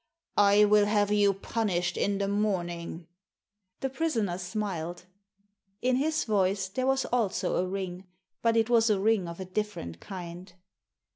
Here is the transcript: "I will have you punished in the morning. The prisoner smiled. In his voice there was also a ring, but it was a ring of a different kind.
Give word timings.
"I 0.39 0.65
will 0.65 0.87
have 0.87 1.11
you 1.11 1.31
punished 1.31 1.95
in 1.95 2.17
the 2.17 2.27
morning. 2.27 3.05
The 3.81 3.89
prisoner 3.91 4.39
smiled. 4.39 5.05
In 5.83 5.97
his 5.97 6.23
voice 6.23 6.69
there 6.69 6.87
was 6.87 7.05
also 7.05 7.57
a 7.57 7.67
ring, 7.67 8.07
but 8.41 8.57
it 8.57 8.67
was 8.67 8.89
a 8.89 8.99
ring 8.99 9.27
of 9.27 9.39
a 9.39 9.45
different 9.45 9.99
kind. 9.99 10.51